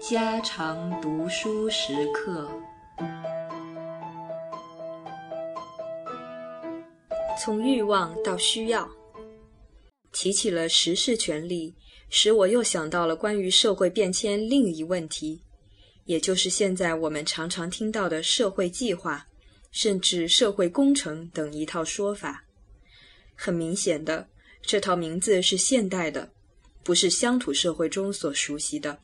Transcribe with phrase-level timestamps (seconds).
[0.00, 2.50] 家常读书时刻。
[7.38, 8.88] 从欲望到需要，
[10.12, 11.74] 提起了实事权利，
[12.08, 15.42] 使我又想到了关于社会变迁另一问题，
[16.04, 19.26] 也就是现在我们常常听到的社会计划，
[19.70, 22.44] 甚至社会工程等一套说法。
[23.34, 24.26] 很明显的，
[24.68, 26.30] 这套名字是现代的，
[26.84, 28.98] 不是乡土社会中所熟悉的。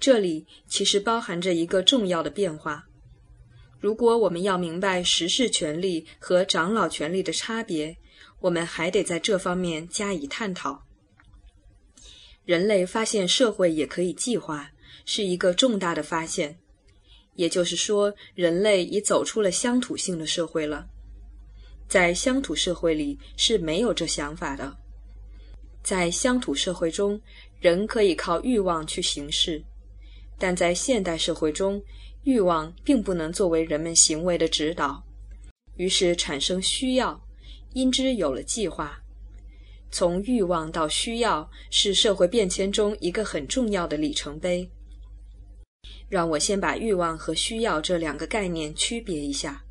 [0.00, 2.86] 这里其实包含着一个重要的变化。
[3.78, 7.94] 如果我们要明白实事权利和长老权利的差别，
[8.40, 10.82] 我们还得在这方面加以探讨。
[12.46, 14.70] 人类发现社会也可以计划，
[15.04, 16.58] 是一个重大的发现。
[17.34, 20.88] 也就是说，人类已走出了乡土性的社会了。
[21.88, 24.76] 在乡土社会里是没有这想法的。
[25.82, 27.18] 在乡土社会中，
[27.60, 29.62] 人可以靠欲望去行事。
[30.38, 31.82] 但在现代社会中，
[32.24, 35.02] 欲望并不能作为人们行为的指导，
[35.76, 37.18] 于是产生需要，
[37.72, 39.00] 因之有了计划。
[39.90, 44.70] 从欲望到需要是社会变迁中一个很重要的里程碑。
[46.10, 49.64] 让我先把欲望和需要这两个概念区别一下。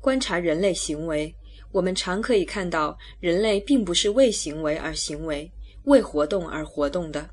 [0.00, 1.34] 观察人类行为，
[1.72, 5.50] 我们常可以看到，人类并不是为行为而行为，
[5.84, 7.28] 为活动而活动的。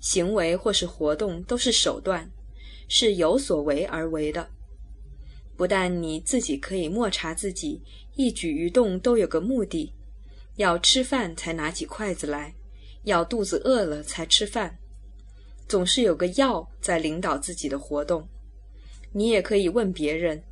[0.00, 2.28] 行为或是活动都是手段，
[2.88, 4.48] 是有所为而为的。
[5.56, 7.80] 不但你自己可以默察自己
[8.16, 9.92] 一举一动都有个目的，
[10.56, 12.52] 要吃饭才拿起筷子来，
[13.04, 14.76] 要肚子饿了才吃饭，
[15.68, 18.26] 总是有个要在领导自己的活动。
[19.12, 20.42] 你也可以问别人：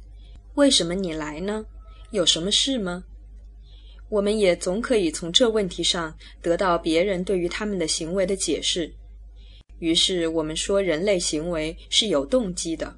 [0.60, 1.64] 为什么你来呢？
[2.10, 3.02] 有什么事吗？
[4.10, 8.92] 我们也总可以从这问题上得到别人对于他们的行为的解释。
[9.78, 12.94] 于是我们说人类行为是有动机的。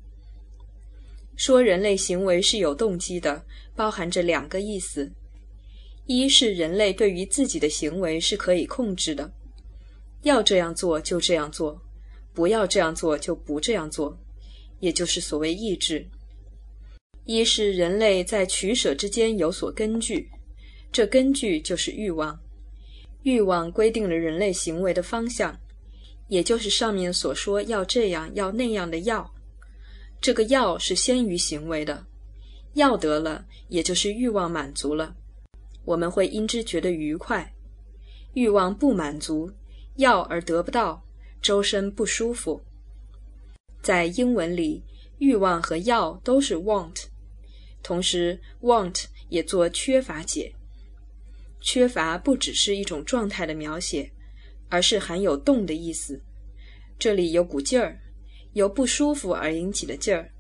[1.37, 3.41] 说人类行为是有动机的，
[3.77, 5.09] 包含着两个意思：
[6.07, 9.33] 一是人类对于自己的行为是可以控制的，
[10.23, 11.81] 要这样做就这样做，
[12.35, 14.19] 不要这样做就不这样做，
[14.81, 16.01] 也就是所谓意志；
[17.25, 20.29] 一是人类在取舍之间有所根据，
[20.91, 22.39] 这根据就是欲望，
[23.23, 25.59] 欲望规定了人类行为的方向。
[26.29, 29.31] 也就是上面所说要这样要那样的要，
[30.21, 32.07] 这个要是先于行为的，
[32.73, 35.15] 要得了，也就是欲望满足了，
[35.85, 37.53] 我们会因之觉得愉快；
[38.33, 39.53] 欲望不满足，
[39.97, 41.05] 要而得不到，
[41.43, 42.63] 周身不舒服。
[43.83, 44.83] 在英文里，
[45.19, 47.05] 欲望和要都是 want，
[47.83, 50.55] 同时 want 也做缺乏解。
[51.61, 54.11] 缺乏不只是一种状态的描写。
[54.69, 56.19] 而是含有动的意思，
[56.99, 58.01] 这里有股劲儿，
[58.55, 60.33] 由不舒服而引起的劲儿，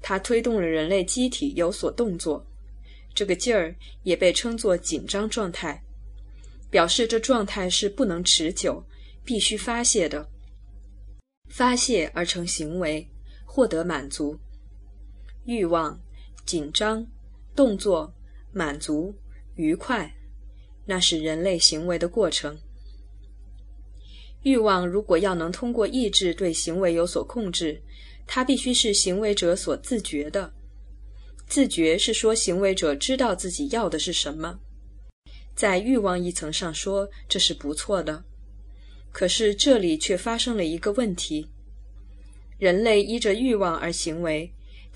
[0.00, 2.46] 它推动了人类机体有所动作。
[3.12, 3.74] 这个劲儿
[4.04, 5.82] 也被称作紧张状态，
[6.70, 8.80] 表示这状态是不能持久，
[9.24, 10.28] 必须发泄的。
[11.48, 13.04] 发泄而成行为，
[13.44, 14.38] 获得满足。
[15.46, 15.98] 欲望、
[16.48, 17.06] 紧张、
[17.54, 18.10] 动作、
[18.54, 19.14] 满足、
[19.56, 20.10] 愉快，
[20.86, 22.56] 那是人类行为的过程。
[24.44, 27.82] 欲望如果要能通过意志对行为有所控制，
[28.26, 30.50] 它必须是行为者所自觉的。
[31.46, 34.58] 自觉是说行为者知道自己要的是什么，
[35.54, 38.24] 在欲望一层上说这是不错的。
[39.12, 41.46] 可是这里却发生了一个问题：
[42.58, 44.50] 人类依着欲望而行为。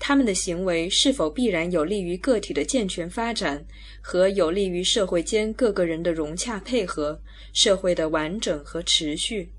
[0.05, 3.65] 他们的行为是否必然有利于个体的健全发展，
[4.01, 7.17] 和有利于社会间各个人的融洽配合、
[7.53, 9.49] 社会的完整和持续？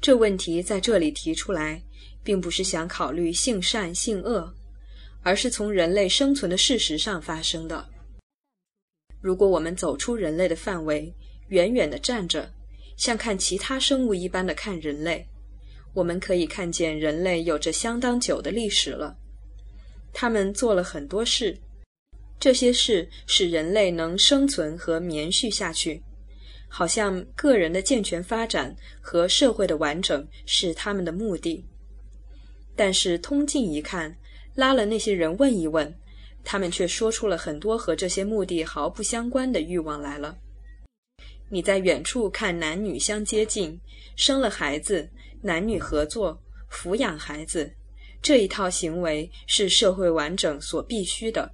[0.00, 1.82] 这问题在这里提出来，
[2.24, 4.50] 并不是想考虑性善性恶，
[5.22, 7.86] 而是从人类生存的事实上发生的。
[9.20, 11.14] 如果我们走出人类的范围，
[11.48, 12.50] 远远地站着，
[12.96, 15.26] 像看其他生物一般的看人类。
[15.92, 19.16] 我们可以看见，人类有着相当久的历史了。
[20.12, 21.56] 他们做了很多事，
[22.38, 26.02] 这些事使人类能生存和绵续下去，
[26.68, 31.64] 好像个人的健全发展和社会的完整是他们的目的。
[32.76, 34.16] 但是通近一看，
[34.54, 35.94] 拉了那些人问一问，
[36.42, 40.38] 他们却说出了很多和这些目的毫不相关的欲望来了。
[41.50, 43.78] 你在远处看男女相接近，
[44.16, 45.10] 生了孩子。
[45.42, 46.38] 男女合作
[46.70, 47.72] 抚养孩子
[48.20, 51.50] 这一套行为是社会完整所必须的。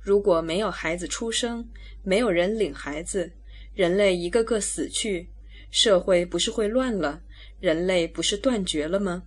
[0.00, 1.68] 如果没有孩子出生，
[2.02, 3.30] 没有人领孩子，
[3.74, 5.28] 人类一个个死去，
[5.70, 7.20] 社会不是会乱了？
[7.60, 9.24] 人类不是断绝了吗？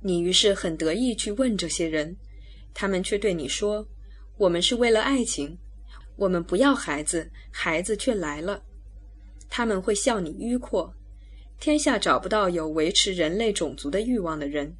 [0.00, 2.16] 你于是很得意去问这些人，
[2.74, 3.86] 他们却对你说
[4.38, 5.56] ：“我们是为了爱情，
[6.16, 8.62] 我们不要孩子，孩子却来了。”
[9.48, 10.94] 他们会笑你迂阔。
[11.60, 14.76] 天下找不到有维持人类种族的欲望的人。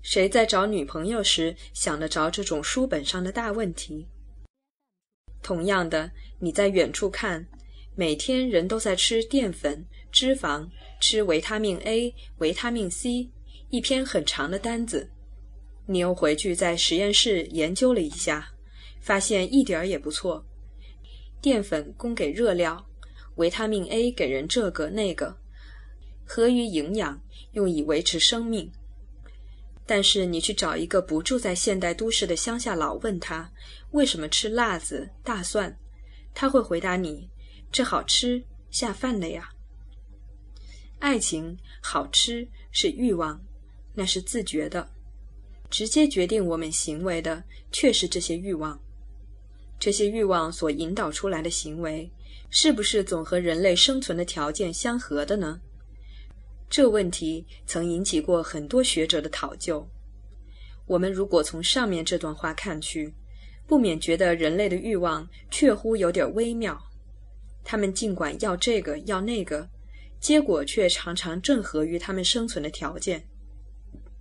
[0.00, 4.06] 谁在找女朋友时想得着这种书本上的大问题？
[5.42, 7.46] 同样的，你在远处看，
[7.96, 10.68] 每天人都在吃淀粉、脂肪，
[11.00, 13.28] 吃维他命 A、维他命 C，
[13.70, 15.10] 一篇很长的单子。
[15.86, 18.50] 你又回去在实验室研究了一下，
[19.08, 20.44] 发现一点儿也不错。
[21.40, 22.84] 淀粉供给热量，
[23.36, 25.34] 维他命 A 给人这个那个，
[26.26, 27.18] 合于营养，
[27.52, 28.70] 用以维持生命。
[29.86, 33.50] 但是你去找一个不住在现代都市的乡下佬，问他
[33.92, 35.74] 为什么吃辣子、大蒜，
[36.34, 37.30] 他会回答你：
[37.72, 39.48] 这好吃，下饭的呀。
[40.98, 43.40] 爱情好吃是欲望，
[43.94, 44.90] 那是自觉的，
[45.70, 48.78] 直接决定我们行为的却是这些欲望。
[49.78, 52.10] 这些欲望所引导出来的行为，
[52.50, 55.60] 是不是总和人类生存的条件相合的呢？
[56.68, 59.88] 这问题曾引起过很多学者的讨究。
[60.86, 63.14] 我们如果从上面这段话看去，
[63.66, 66.78] 不免觉得人类的欲望确乎有点微妙。
[67.62, 69.68] 他们尽管要这个要那个，
[70.18, 73.22] 结果却常常正合于他们生存的条件。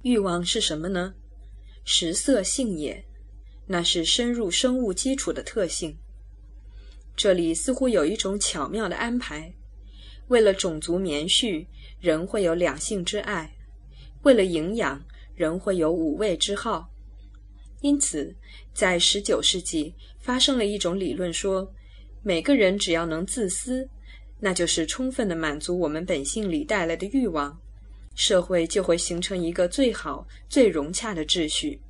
[0.03, 1.13] 欲望是什么呢？
[1.85, 3.03] 食色性也，
[3.67, 5.97] 那是深入生物基础的特性。
[7.15, 9.53] 这里似乎有一种巧妙的安排，
[10.29, 11.67] 为了种族绵续。
[11.99, 13.51] 人会有两性之爱，
[14.21, 15.03] 为了营养，
[15.33, 16.87] 人会有五味之好。
[17.81, 18.35] 因此，
[18.71, 21.73] 在十九世纪发生了一种理论，说
[22.21, 23.89] 每个人只要能自私，
[24.39, 27.59] 那就是充分的满足我们本性里带来的欲望，
[28.13, 31.81] 社会就会形成一个最好、最融洽的秩序。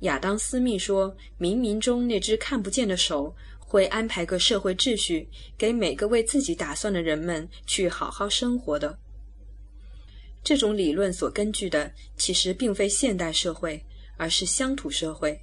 [0.00, 8.98] 亚当·斯密说：“冥冥中那只看不见的手会安排个社会秩序，给每个为自己打算的人们去好好生活的。”
[10.44, 13.82] 这种理论所根据的其实并非现代社会，
[14.16, 15.40] 而是乡土社会，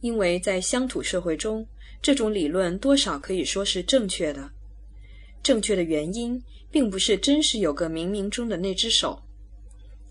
[0.00, 1.66] 因为在乡土社会中，
[2.02, 4.50] 这种理论多少可以说是正确的。
[5.42, 9.22] 正确的原因，并不是真是有个冥冥中的那只手，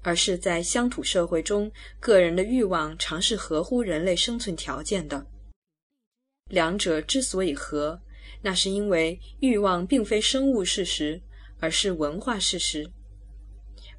[0.02, 5.26] 而是在乡土社会中，个人的欲望常是合乎人类生存条件的。
[6.50, 8.02] 两者之所以合，
[8.42, 11.22] 那是因为欲望并非生物事实，
[11.60, 12.90] 而是文化事实。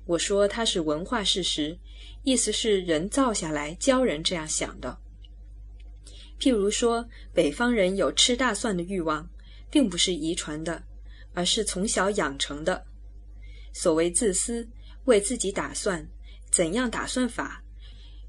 [0.06, 1.78] 我说它是文化事实，
[2.24, 4.98] 意思是人造下来教人这样想的。
[6.40, 9.28] 譬如说，北方人有吃大蒜的欲望，
[9.70, 10.82] 并不是遗传的，
[11.34, 12.82] 而是从小养成的。
[13.72, 14.66] 所谓自私，
[15.10, 16.08] 为自己打算，
[16.52, 17.64] 怎样打算法，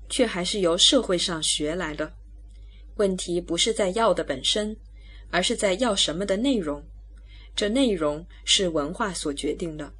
[0.10, 2.12] 却还是由社会上学来的。
[2.96, 4.76] 问题不是在要的本身，
[5.30, 6.84] 而是在要什么的内容。
[7.56, 9.94] 这内容是文化所决定的。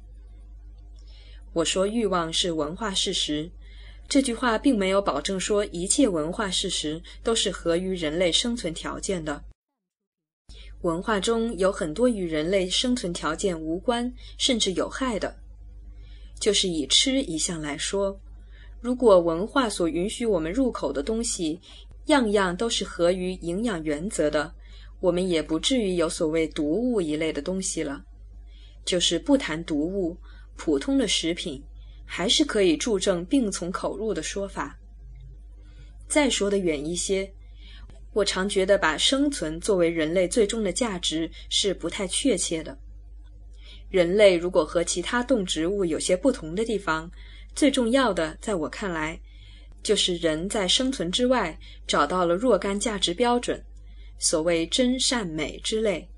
[1.52, 3.48] 我说欲望是文化事实，
[4.08, 9.44] 这句话并没有保证说一切文化事实都是合于人类生存条件的。
[10.80, 15.38] 文化中有很多与人类生存条件无关，甚至有害的。
[16.42, 18.18] 就是以吃一项来说，
[18.80, 21.60] 如果文化所允许我们入口的东西，
[22.06, 24.52] 样样都是合于营养原则的，
[24.98, 28.02] 我们也不至于有所谓毒物一类的东西了。
[28.84, 30.16] 就是不谈毒物。
[30.56, 31.62] 普通的食品
[32.04, 34.76] 还是可以助证病从口入的说法。
[36.08, 37.32] 再说的远一些，
[38.12, 42.76] 我常觉得把生存作为人类最终的价值是不太确切的。
[43.92, 47.10] 人类如果和其他动植物有些不同的地方，
[47.54, 49.20] 最重要的，在我看来，
[49.82, 53.62] 就是人在生存之外找到了若干价值标准，
[54.18, 56.08] 所谓真善美之类。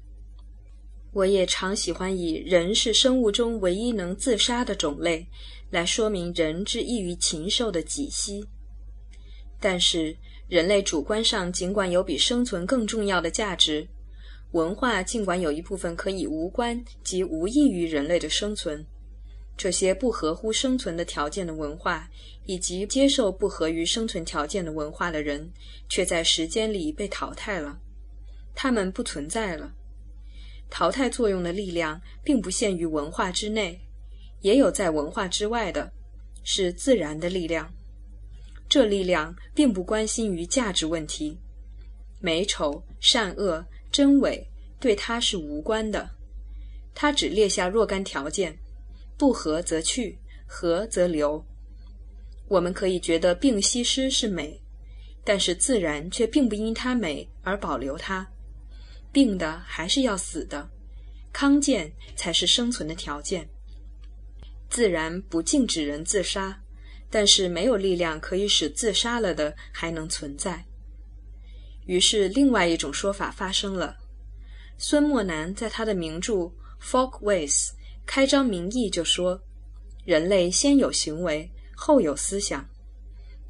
[1.13, 5.27] 我也常喜欢以人是生物中唯一能自杀的种类，
[5.71, 8.47] 来说明人之异于禽兽的己息。
[9.59, 10.17] 但是，
[10.49, 13.89] 人类主观上尽管有比生存更重要的价值，
[14.55, 18.87] 文化尽管有一部分可以无关及无益于人类的生存，
[19.57, 22.09] 这些不合乎生存的条件的文化，
[22.47, 25.51] 以及接受不合于生存条件的文化的人，
[25.89, 27.81] 却在时间里被淘汰了，
[28.55, 29.75] 他们不存在了。
[30.71, 33.81] 淘汰作用的力量并不限于文化之内，
[34.41, 35.93] 也有在文化之外的，
[36.45, 37.75] 是自然的力量。
[38.69, 41.37] 这力量并不关心于价值问题，
[42.21, 44.45] 美丑、善恶、真伪
[44.81, 46.11] 对他是无关的。
[46.97, 48.59] 他只列下若干条件：
[49.17, 51.47] 不合则去，合则留。
[52.49, 54.61] 我们可以觉得病西施是美，
[55.23, 58.29] 但是自然却并不因它美而保留它。
[59.13, 60.69] 病的还是要死的，
[61.33, 63.49] 康健才是生存的条件。
[64.69, 66.61] 自然不禁止人自杀，
[67.09, 70.65] 但是没有力量可以使自杀了的还能存在。
[71.87, 73.97] 于是，另外一种说法发生了。
[74.79, 76.33] 孙墨南在他的名著
[76.83, 77.53] 《Folkways》
[78.07, 79.41] 开张名义就说
[80.05, 82.67] ：“人类先有行为，后有思想。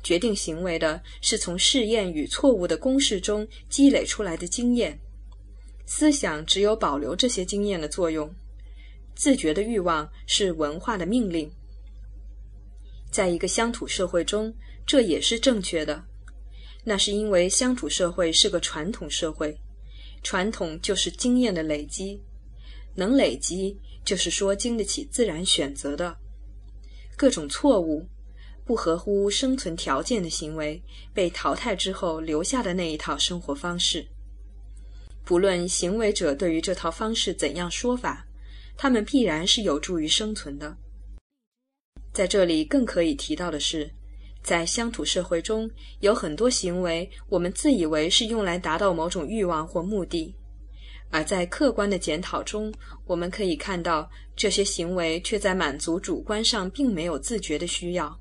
[0.02, 4.98] 决定行为的是从试验与错误的公式中积累出来的经验。
[5.86, 8.32] 思想只有保留这些经验的作用。
[9.14, 11.50] 自觉的欲望是文化的命令。
[13.10, 14.52] 在一个乡土社会中，
[14.84, 16.04] 这也是正确的。
[16.84, 19.56] 那是因为乡土社会是个传统社会。”
[20.22, 22.18] 传统就是经验的累积，
[22.94, 23.76] 能累积
[24.06, 26.16] 就是说经得起自然选择的。
[27.14, 28.08] 各种错误、
[28.64, 34.06] 不合乎生存条件的行为被淘汰之后留下的那一套生活方式，
[35.24, 38.26] 不论行为者对于这套方式怎样说法，
[38.78, 40.74] 他们必然是有助于生存的。
[42.14, 43.92] 在这里更可以提到的是。
[44.44, 45.68] 在乡土社会中，
[46.00, 50.34] 有很多行为，我们自以为是用来达到某种欲望或目的；
[51.10, 52.70] 而在客观的检讨中，
[53.06, 58.20] 我们可以看到这些行为却在满足主观上并没有自觉的需要，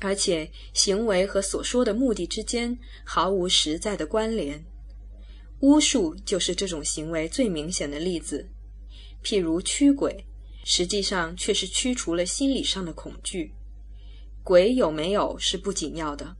[0.00, 4.64] 而且行为和所说的目的之间毫无实在的关联。
[5.60, 8.48] 巫术就是这种行为最明显的例子。
[9.22, 10.24] 譬如驱鬼，
[10.64, 13.52] 实际上却是驱除了心理上的恐惧。
[14.42, 16.36] 鬼有没有是不紧要的，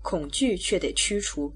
[0.00, 1.52] 恐惧却得驱除。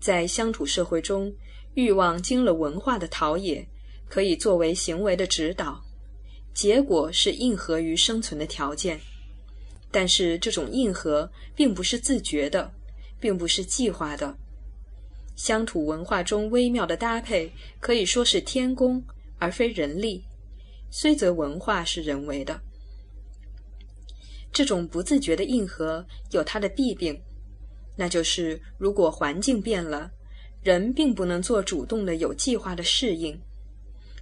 [0.00, 1.32] 在乡土社会中，
[1.74, 3.66] 欲望经了文化的陶冶，
[4.08, 5.82] 可以作为行为的指导，
[6.52, 9.00] 结果是应合于生存的条件。
[9.90, 12.72] 但是这种应和并不是自觉的，
[13.20, 14.36] 并不是计划的。
[15.36, 17.50] 乡土文化中微妙的搭配
[17.80, 19.02] 可以说是天工
[19.38, 20.24] 而非人力，
[20.90, 22.60] 虽则文化是人为的。
[24.52, 27.18] 这种不自觉的硬核有它的弊病，
[27.96, 30.10] 那就是如果环境变了，
[30.62, 33.40] 人并不能做主动的、有计划的适应，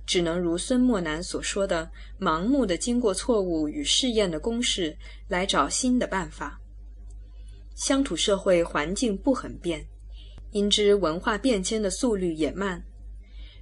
[0.07, 4.97] 只能如孙墨南所说的，盲目的经过错误与试验的公式
[5.29, 6.61] 来找新的办法。
[7.75, 9.85] 乡土社会环境不很变，
[10.53, 12.83] 因之文化变迁的速率也慢，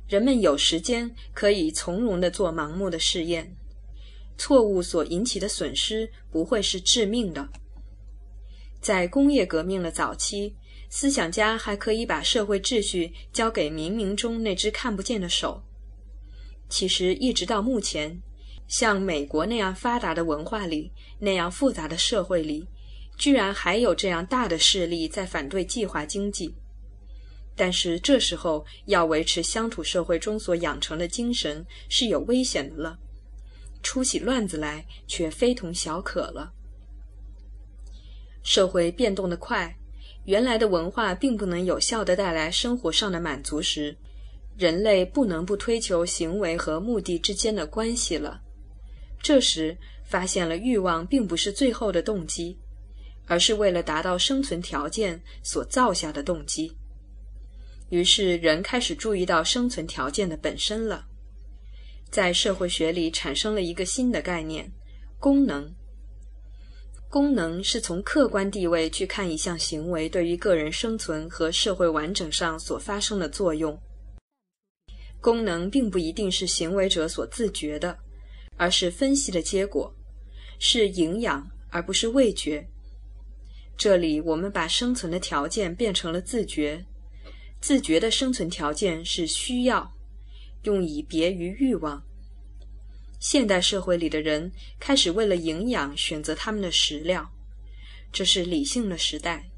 [0.09, 3.55] 人们有时间可以从容的做盲目的试验。
[4.39, 7.47] 错误所引起的损失不会是致命的。
[8.81, 10.55] 在工业革命的早期，
[10.89, 15.63] 思想家还可以把社会秩序交给冥冥中那只看不见的手。
[16.69, 18.23] 其实，一直到目前，
[18.69, 22.67] 像美国那样发达的文化里，那样复杂的社会里，
[23.17, 26.55] 居然还有这样大的势力在反对计划经济。
[27.57, 32.97] 但是，这时候要维持乡土社会中所养成的精神是有危险的了。
[33.89, 36.53] 出起乱子来，却非同小可了。
[38.43, 39.75] 社会变动的快，
[40.27, 43.97] 原来的文化并不能有效的带来生活上的满足时，
[44.59, 48.43] 人类不能不推求行为和目的之间的关系了。
[49.23, 52.59] 这时，发现了欲望并不是最后的动机，
[53.25, 56.71] 而是为了达到生存条件所造下的动机。
[57.89, 61.07] 于是，人开始注意到生存条件的本身了。
[62.11, 64.71] 在社会学里产生了一个新的概念——
[65.19, 65.73] 功能。
[67.11, 73.79] 功能是从客观地位去看一项行为对于个人生存和社会完整上所发生的作用。
[75.21, 77.99] 功能并不一定是行为者所自觉的，
[78.57, 79.93] 而是分析的结果，
[80.59, 82.67] 是营养而不是味觉。
[83.77, 86.85] 这里我们把生存的条件变成了自觉，
[87.61, 89.91] 自觉的生存条件是需要。
[90.63, 92.03] 用以别于欲望。
[93.21, 97.29] 现代社会里的人开始为了营养选择他们的食料，
[98.13, 99.51] 这是理性的时代。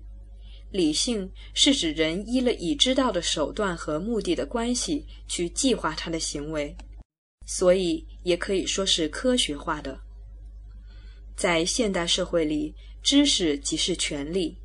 [0.70, 6.76] 理性是指人依了已知道的手段和目的的关系去计划他的行为，
[7.44, 10.00] 所以也可以说是科学化的。
[11.36, 14.56] 在现代社会里，知识即是权利，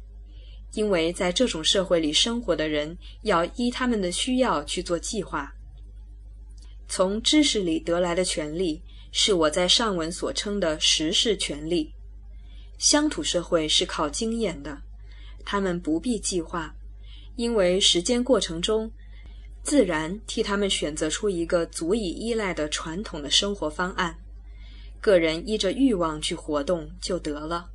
[0.74, 5.55] 因为在这种社会里生活的人要依他们的需要去做计划。
[6.88, 11.94] 从知识里得来的权利，是我在上文所称的实事权利。
[12.78, 14.82] 乡土社会是靠经验的，
[15.46, 16.76] 他们不必计划，
[17.36, 18.92] 因为时间过程中，
[19.64, 24.18] 自然替他们选择出一个足以依赖的传统的生活方案，
[25.02, 27.70] 个人依着欲望去活动就得了。